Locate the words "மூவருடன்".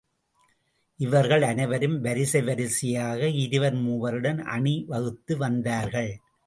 3.75-4.41